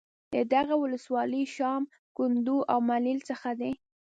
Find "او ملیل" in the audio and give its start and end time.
2.71-3.19